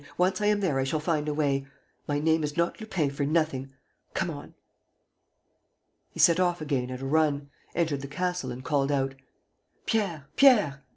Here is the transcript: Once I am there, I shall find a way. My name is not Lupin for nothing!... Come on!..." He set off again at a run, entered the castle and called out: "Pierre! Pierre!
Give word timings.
Once 0.17 0.41
I 0.41 0.47
am 0.47 0.61
there, 0.61 0.79
I 0.79 0.83
shall 0.83 0.99
find 0.99 1.27
a 1.29 1.33
way. 1.35 1.67
My 2.07 2.17
name 2.17 2.43
is 2.43 2.57
not 2.57 2.81
Lupin 2.81 3.11
for 3.11 3.23
nothing!... 3.23 3.71
Come 4.15 4.31
on!..." 4.31 4.55
He 6.09 6.19
set 6.19 6.39
off 6.39 6.59
again 6.59 6.89
at 6.89 7.01
a 7.03 7.05
run, 7.05 7.51
entered 7.75 8.01
the 8.01 8.07
castle 8.07 8.51
and 8.51 8.63
called 8.65 8.91
out: 8.91 9.13
"Pierre! 9.85 10.27
Pierre! 10.37 10.83